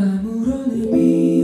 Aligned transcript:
아무런 0.00 0.70
의미 0.70 1.39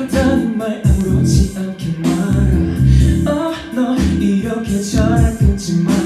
그런다는 0.00 0.56
말 0.56 0.82
아무렇지 0.82 1.54
않게 1.58 1.98
말아 1.98 3.52
아너 3.72 3.96
이렇게 4.18 4.80
잘할 4.80 5.36
끊지 5.36 5.82
마 5.82 5.99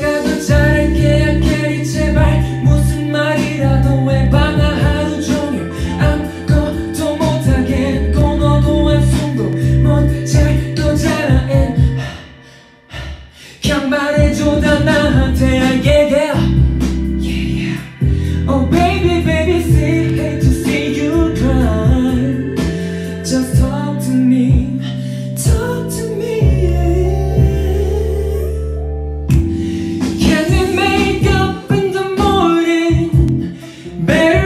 가도 0.00 0.40
자를게 0.40 1.22
약해리 1.22 1.84
제발. 1.84 2.40
무슨 2.62 3.10
말이라도 3.10 4.10
해봐. 4.10 4.52
나 4.52 4.76
하루 4.76 5.22
종일 5.22 5.72
아무것도 5.98 7.16
못하겠고 7.16 8.36
너도 8.36 8.88
한숨도 8.88 10.24
잘도 10.24 10.96
잘해 10.96 11.74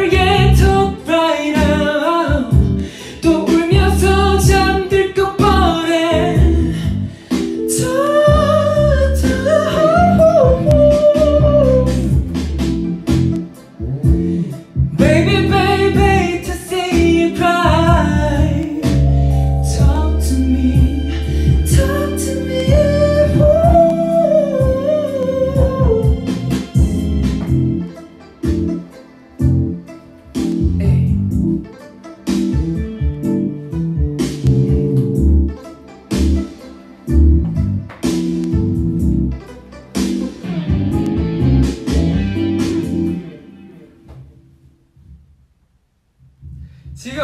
Yeah. 0.00 0.21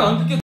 안 0.09 0.19
끊겨 0.19 0.37